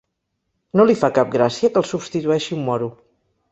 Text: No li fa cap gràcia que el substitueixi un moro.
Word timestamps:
No 0.79 0.85
li 0.91 0.95
fa 1.01 1.09
cap 1.19 1.29
gràcia 1.35 1.71
que 1.75 1.81
el 1.83 1.87
substitueixi 1.91 2.59
un 2.59 2.67
moro. 2.73 2.91